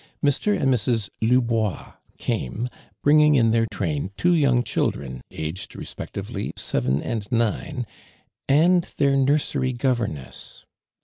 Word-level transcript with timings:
Mr. 0.23 0.59
and 0.59 0.73
Mrs. 0.73 1.11
Lubois 1.21 1.91
came, 2.17 2.67
bring 3.03 3.21
ing 3.21 3.35
in 3.35 3.51
their 3.51 3.67
tmin 3.67 4.09
two 4.17 4.33
young 4.33 4.63
children, 4.63 5.21
ag^ 5.31 5.75
respectively 5.77 6.53
seven 6.55 7.03
and 7.03 7.31
nine, 7.31 7.85
and 8.49 8.91
their 8.97 9.15
nur 9.15 9.37
sery 9.37 9.77
governess. 9.77 10.65